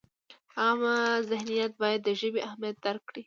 عامه 0.61 0.95
ذهنیت 1.29 1.73
باید 1.81 1.99
د 2.03 2.09
ژبې 2.19 2.39
اهمیت 2.47 2.77
درک 2.85 3.03
کړي. 3.09 3.19